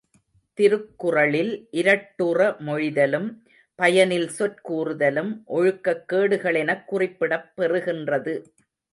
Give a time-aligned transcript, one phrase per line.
[0.53, 3.35] திருக்குறளில் இரட்டுற மொழிதலும்,
[3.75, 8.53] பயனில் சொற் கூறுதலும், ஒழுக்கக் கேடுகள் எனக் குறிப்பிடப் பெறுகின்றது.